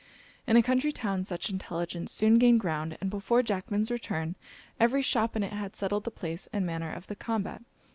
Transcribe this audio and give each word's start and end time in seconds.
In 0.47 0.57
a 0.57 0.63
country 0.63 0.91
town, 0.91 1.25
such 1.25 1.51
intelligence 1.51 2.11
soon 2.11 2.39
gained 2.39 2.59
ground; 2.59 2.97
and 2.99 3.11
before 3.11 3.43
Jackman's 3.43 3.91
return, 3.91 4.35
every 4.79 5.03
shop 5.03 5.35
in 5.35 5.43
it 5.43 5.53
had 5.53 5.75
settled 5.75 6.05
the 6.05 6.09
place 6.09 6.47
and 6.51 6.65
manner 6.65 6.91
of 6.91 7.05
the 7.05 7.15
combat. 7.15 7.61